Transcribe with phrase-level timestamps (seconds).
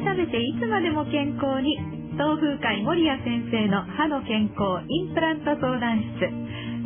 [0.00, 1.76] く食べていつまでも健康に。
[2.10, 6.28] 東風会守谷先生の歯の健康インプラント相談室。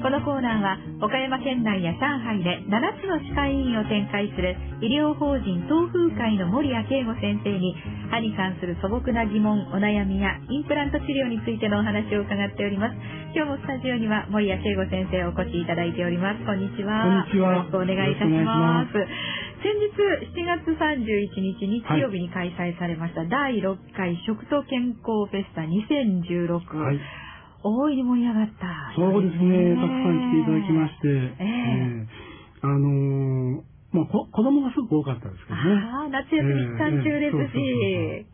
[0.04, 4.54] このコーナーは岡山県内や上海で7つの歯科医院を展開する
[4.84, 7.74] 医療法人東風会の守谷慶吾先生に
[8.12, 12.94] 歯に関する素朴な疑問お悩みやインプラント治療についてのお話を伺っております。
[13.34, 16.44] 今日もスタジオには守谷慶吾先生をお越しいただいております。
[16.44, 17.02] こんにちは。
[17.02, 17.64] こんにちは。
[17.64, 18.92] よろしくお願いいたします
[19.64, 27.00] 先日7月31日日曜日に開催されました、第6回食と健康フェスタ2016、はい。
[27.64, 29.72] 大いに盛り上がった、そうですね。
[29.72, 31.56] たくさん来ていただきまして、ええ
[31.96, 32.08] え
[32.60, 35.80] あのーまあ、こ子供がすごく多かったですけどね。
[35.80, 38.26] ああ夏休み期間中ですし、ええ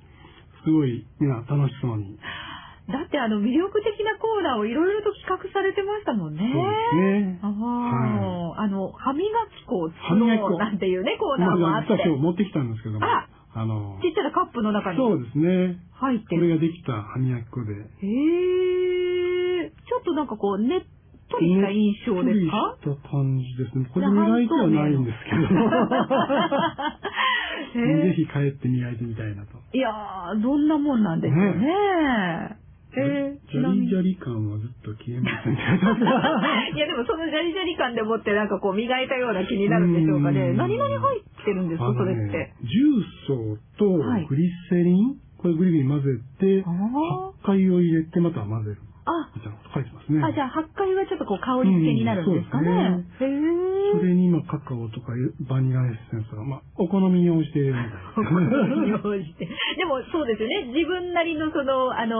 [0.66, 2.18] すごいみんな楽しそうに。
[2.90, 6.42] だってあの魅力的なコーナーをいろいろと企画されてましたもんね。
[6.42, 7.38] そうですね。
[8.92, 9.22] 歯磨
[9.56, 11.92] き粉を作歯磨き粉ろうなんていうね、コーナーもあまあ、って。
[11.94, 15.78] 実は今日持ってきたんですけども、ああのちっちゃなカップの中にそうですね。
[15.94, 16.42] 入ってる。
[16.42, 17.72] これができた歯磨き粉で。
[17.74, 17.76] へ
[19.66, 20.80] え、ちょっとなんかこう、ねっ
[21.30, 22.56] とりした印象ですか？
[22.56, 23.86] ねっとりした感じですね。
[23.92, 25.46] これ磨いてはないんですけど。
[27.74, 29.58] へぜひ帰って磨いてみたいなと。
[29.72, 32.56] えいやー、どんなもんなんですよね。
[32.90, 35.54] えー、ジャリジャリ感はずっと消えません。
[36.74, 40.50] いやでもそのジャリジャリ感でもってなんかこう磨いたような気になるんでしょうかね。
[40.50, 42.54] うん何々入ってるんですかあのそれってね。
[42.62, 42.76] 重
[43.26, 46.06] 曹とはいグリセリン、これグリグリ混ぜ
[46.38, 48.76] て、あー八海を入れてまた混ぜる。
[49.10, 50.22] あ、みたいなこと書いてますね。
[50.22, 52.70] あ、じゃあ八回はちょっとこう香り付けになるんですかね。
[52.70, 53.98] うんへえ。
[53.98, 55.10] それにまあカカオとか
[55.50, 58.46] バニラエッセンスが、まあ、お好みに応じて入れるみたいお好み
[58.86, 59.02] にな。
[59.02, 59.46] 応じて。
[59.76, 60.70] でもそうですよね。
[60.70, 62.14] 自分なりのその、あの、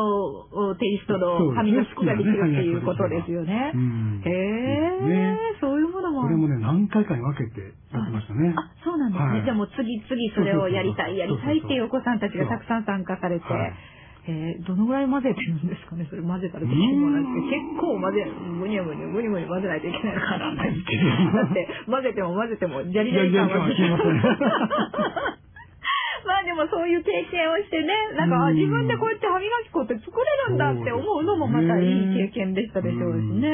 [0.51, 3.79] おテイストのそうですね歯磨き粉ができるっていうことですよねう。
[3.79, 4.23] ん。
[4.25, 7.61] へえ、ねそういうものもこれもね、何回かに分けて
[7.93, 8.55] やってましたね。
[8.57, 9.31] あ、そうなんですね。
[9.31, 13.73] はいじゃあもう次々それをやりたい、やりたいっていうお子さんたちがたくさん参加されて、はい
[14.31, 16.07] えーどのぐらい混ぜてるんですかね？
[16.09, 17.23] それ混ぜたらどうしようもない。
[17.23, 20.55] ですけど、結構混ぜ、むにゃむにゃ、むにむに混ぜないといけないのかな。
[20.55, 20.63] だ
[21.51, 23.67] って、混ぜても混ぜても、ジャリジャリ感は。
[23.75, 24.23] 消えません
[26.21, 33.49] まあでもそういう経験をしてね、なんか、自分でこうやって歯磨き粉って作れるんだって思うのもまたいい経験でしたでしょうしね。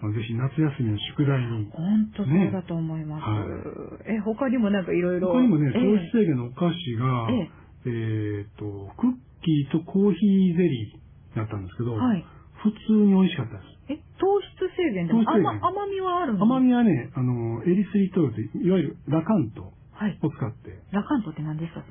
[0.00, 1.68] まあぜひ夏休みの宿題に。
[1.72, 3.26] 本当そうだと思います。
[3.26, 4.14] ね。
[4.14, 5.32] はえ、他にもなんかいろいろ。
[5.32, 5.82] 他にもね、ええ。
[5.82, 7.48] 糖質制限のお菓子が、え
[7.90, 8.46] え。
[8.46, 8.64] っ、と、
[8.96, 9.10] クッ
[9.44, 12.24] キーとコーヒーゼリーだったんですけど、はい。
[12.64, 13.66] 普通に美味しかったです。
[13.92, 20.18] え、糖質制限でも甘甘みはあるんです甘みはね、あの、エリスリトールという、いわゆるラカントはい。
[20.22, 21.84] を使って、ラカントって何ですか？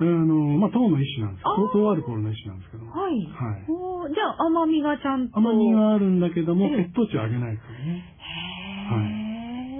[0.00, 3.14] あの、まあ、糖の一種なんですあー糖糖アルコールの一種なんですけども、はい。
[3.26, 5.38] はいじゃあ甘みがちゃんと。
[5.38, 8.17] 甘みがあるんだけども、ええ血糖値を上げないからね。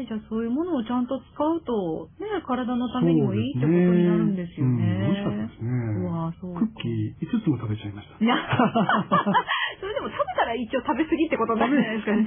[0.09, 4.81] じゃあそういうものをちゃんと使うと、ね、体のためにもいいってことになるんですよね。
[4.81, 5.69] うん、美味しかったですね。
[6.01, 8.17] うわそうかクッキー5つも食べちゃいました。
[8.17, 8.41] いや、
[9.77, 12.25] それでも食べたら一応食べ過ぎってことになるじゃないですかね。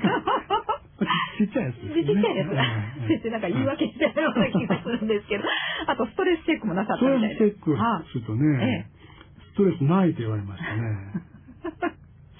[1.41, 2.05] ちっちゃいやつです、ね。
[2.05, 2.49] ちっちゃいやつ
[3.09, 5.43] 先生なんか言い訳してるような気がするんですけど、
[5.87, 7.43] あとストレスチェックもなさったストみたいです。
[7.43, 8.91] レスチェックはするとね、
[9.57, 11.25] ストレスないと言われましたね。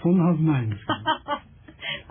[0.06, 1.41] そんなはずないんですけど。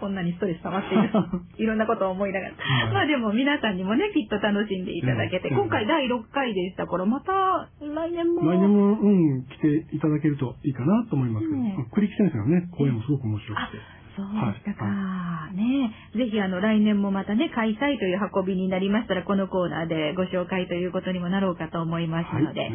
[0.00, 1.10] こんなにストレス溜まっている。
[1.60, 2.54] いろんなことを思いながら。
[2.56, 8.50] はいまあでも皆さんにもね、きっと楽しんでいただけて、うん今回第6回でしたから、また来年も。
[8.50, 14.84] 来年も、うん、来ていただけるといいかなと思いますけど、ね栗木先生のね、講演もすごく面白くあて。、そうでしたか。
[14.84, 22.74] はねぜひあの来年もまたね、開催という運びになりましたら、このコーナーでご紹介ということにもなろうかと思いますので、はいは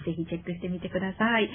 [0.00, 1.48] い、ぜひチェックしてみてください。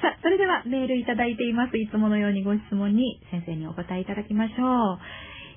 [0.00, 1.76] さあ、それではメールいただいています。
[1.76, 4.98] いつものようにご質問に先生にお答えいただきましょう。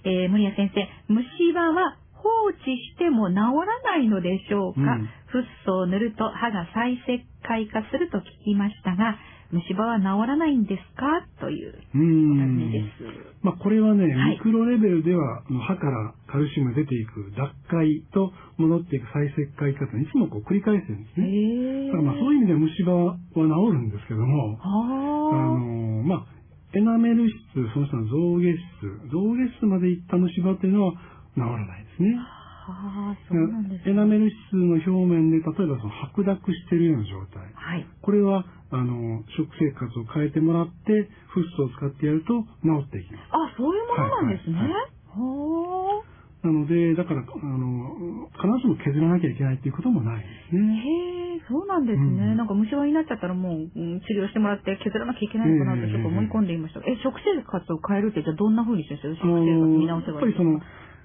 [0.06, 3.52] えー、森谷先生、虫歯は放置しても治ら
[3.84, 9.18] ないのでしょうか、うんフッ素を塗ると歯が再石灰化すると聞きましたが、
[9.50, 11.26] 虫歯は治らないんですか？
[11.42, 12.72] といううお尋ねん。
[12.72, 13.04] です。
[13.42, 21.26] まあ、これはね、はいミクロレベルでは、歯からカルシウムが出ていく脱灰と戻っていく再石灰化といつもこう繰り返してるんですね。
[21.26, 27.34] へだからまあそういう意味では虫歯は治るんですけども、ああのまあ、エナメル質、
[27.74, 30.94] その人の象牙質、象牙質までいった虫歯っていうのは
[31.36, 32.16] 治らないですね。
[32.20, 37.44] ああ、そうなんですエナメル質の表面で、例えばその白濁してるような状態。
[37.54, 37.86] はい。
[38.02, 43.28] これは、あの、食生活を変えてもらって、フッ素を使ってやると治っていきます。
[43.32, 44.56] あ、そういうものなんですね。
[44.58, 46.48] はいはいほー。
[46.48, 50.76] なので、だから、あの、必ずしも削らなきゃいけないっていうこともないですね。
[50.76, 52.06] へえ、そうなんですね。
[52.06, 56.80] うんなんか虫歯になっちゃったらもう、うん治療してもらって削らなきゃいけないのかなってちょっと思い込んでいました。
[56.82, 60.44] え、食生活を変えるってじゃあどんな風に先生、食あの生活見直せやっばいいですか？
[60.44, 60.60] ぱりその、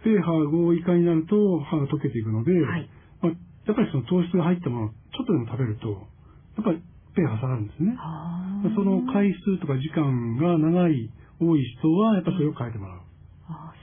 [0.04, 2.88] pH5 以下になると歯が溶けていくので、はい
[3.22, 3.32] まあ、
[3.66, 5.88] やっぱりその糖質が入ったものをちょっとでも食べると、
[6.56, 6.82] やっぱり
[7.14, 7.96] ペーハー下がるんですね。
[8.74, 11.10] その回数とか時間が長い、
[11.40, 13.07] 多い人は、やっぱそれを変えてもらう。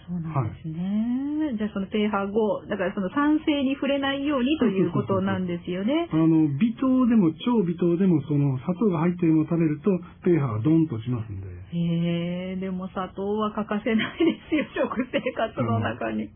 [0.05, 1.57] そうなんですね。
[1.57, 6.07] じゃあそのペーハー5、だからその酸性に触れないようにということなんですよね。
[6.13, 9.89] あの、微糖でも超微糖でも、その砂糖が入っているものを食べると、
[10.23, 11.47] ペーハーがドンとしますんで。
[11.47, 16.29] へえ、でも砂糖は欠かせないですよ、食生活の中に。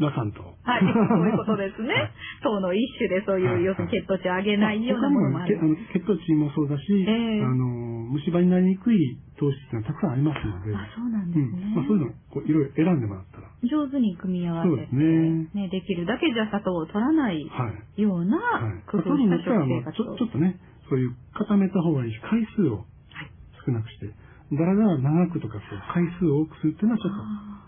[0.00, 0.42] ラカンと。
[0.62, 2.10] はい、そういうことですね はい。
[2.42, 5.58] 糖の一種でそういう、はい要するに血糖値を上げないようなものもある。
[5.92, 7.66] 血糖値もそうだし、ええあの、
[8.10, 11.72] 虫歯になりにくい糖質がたくさんありますので、あ、そうなんうんですね。
[11.76, 18.02] まあ、そういうのをこういろいろ選んでもらったら、上手に組み合わせて、ねね、できるだけじゃあ砂糖を取らないはい。
[18.02, 18.82] ようなはい。
[18.90, 20.16] 工夫した食生活ちょを。
[20.16, 20.56] ちょっとね、
[20.88, 23.30] そういう固めた方がいいし、回数をはい
[23.66, 24.06] 少なくして、
[24.52, 27.60] だらだら長くとか、こう回数を多くするっていうのはちょっと、あ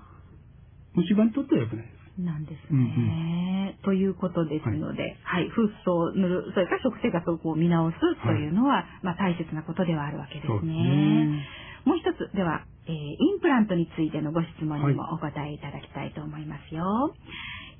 [0.95, 2.02] 虫歯にとっては良くないです。
[2.21, 11.47] ーなんですね、ということですので、はい、フッ素を塗る、それから食生活をこう見直すというのは、まあ大切なことではあるわけですね。
[11.85, 17.15] もう一つ、では、えーインプラントについてのご質問にもお答えいただきたいと思いますよ。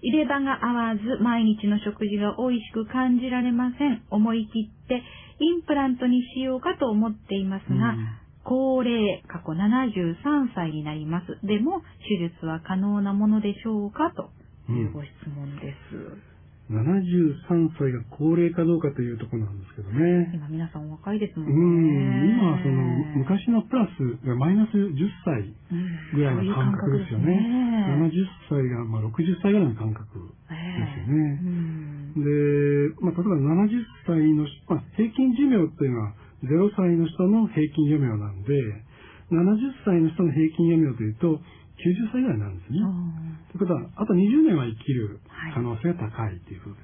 [0.01, 4.03] 入れ歯が合わず、毎日の食事が美味しく感じられません。
[4.11, 5.03] 思い切って、
[5.39, 11.39] インプラントにしようかと思っていますが、うん高齢、過去73歳になります。
[11.47, 14.13] でも、手術は可能なものでしょうか？
[14.15, 14.31] と
[14.73, 16.33] いうご質問です。
[16.71, 20.31] 73歳が高齢かどうかというところなんですけどね。
[20.33, 22.33] 今皆さんお若いですもうんね。
[22.33, 22.83] ん、今はその、
[23.19, 24.95] 昔のプラスがマイナス10
[25.25, 28.33] 歳うんぐらいの感覚ですよね。
[28.49, 31.41] そういう70歳がまあ60歳ぐらいの感覚ですよね。
[31.45, 32.21] うんで、
[33.01, 33.69] まあ、例えば70
[34.07, 36.13] 歳の人、まあ、平均寿命っていうのは
[36.45, 38.55] 0歳の人の平均寿命なんで、
[39.31, 41.41] 70歳の人の平均寿命というと
[41.79, 42.79] 90歳ぐらいなんですね。
[43.51, 45.21] ということは、あと20年は生きる
[45.55, 46.83] 可能性が高いということで。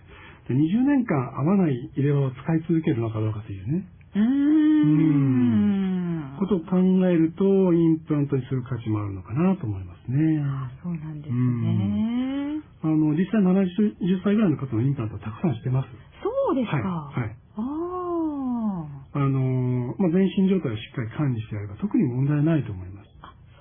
[0.48, 3.84] で20年間合わない入れ歯を使い続けるのかどうかというね、
[4.16, 6.36] うーん。
[6.38, 10.40] ことを考えると、インプラントにする価値もあるのかなと思いますね。
[10.40, 12.62] あそうなんですね。
[12.80, 15.88] あの、実際70 10歳ぐらいの方のインプラントはたくさんしてます。
[16.22, 16.78] そうですか。
[16.78, 17.20] はい。
[17.20, 17.36] はい。
[19.12, 19.22] ああ。
[19.22, 23.08] あの、まあ、全身状態をしっかり管理してやれば特に問題ないと思います。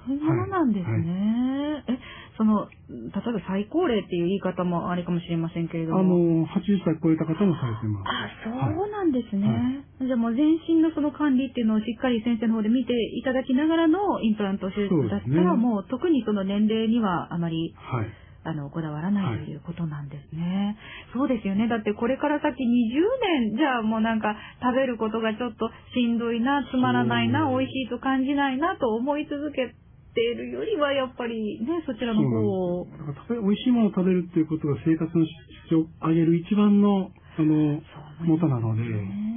[0.07, 1.83] そういうものなんですね。
[1.91, 1.99] え、
[2.37, 6.43] その、例えば最高齢っていう言い方もあれかもしれませんけれどあも。
[6.43, 8.07] の、80歳超えた方もされてます。
[8.07, 9.83] あ、そうなんですね。
[9.99, 18.07] はじゃあもう全身のその管理っていうのをしっかり先生の方で見ていただきながらのインプラント手術だったら、もう特にその年齢にはあまりはい。
[18.47, 20.77] あの、こだわらなはいいということなんですね。
[21.13, 21.67] そうですよね。
[21.67, 29.75] だってこれから先20年、じゃあもうなんか食べることがちょっとしんどいな、つまらないな、美味しいと感じないなと思い続け
[30.15, 32.39] ているよりは、やっぱりね、そちらの方
[32.79, 32.87] を。
[33.29, 35.25] 美味しいものを食べるっていうことが生活の
[35.67, 37.81] 質を上げる一番の、あの、
[38.21, 39.36] そう元なので。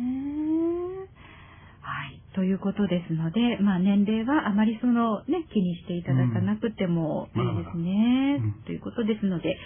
[2.34, 8.38] ということですので、まあ年齢はあまりそのね、気にしていただかなくてもいいですね。
[8.42, 9.58] うんということですので、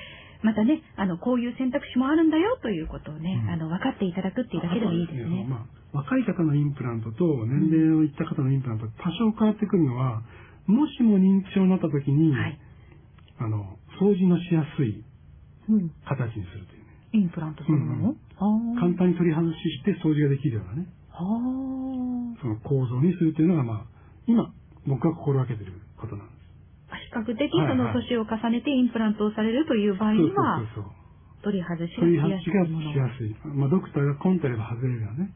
[0.43, 5.47] またね、あの、こういう選択肢もあるんだよということをね、うんあの、分かっていただくっていうだけでもいいですね。
[5.49, 10.23] まあ、若い方のインプラントと年齢のいった方のインプラント多少変わってくるのは、
[10.67, 12.59] もしも認知症になった時に、はい。
[13.41, 15.05] あの、掃除のしやすい
[15.69, 15.91] うん。
[16.05, 16.89] 形にするというね。
[17.13, 18.17] インプラントするもの、うん
[18.77, 21.84] 簡単に取り外しして掃除ができるようなね、あー
[22.41, 23.87] その構造にするというのが、まあ、
[24.27, 24.53] 今、
[24.87, 26.45] 僕が心がけていることなんです。
[26.95, 30.63] 比較的はいその年を重ねてインプラントをされるという場合には、
[31.43, 32.09] 取り外しがそう。
[32.09, 32.93] 取りしや外しが。
[32.93, 33.35] しやすい。
[33.55, 35.33] まあ、ドクターがコンタレば外れるようなね、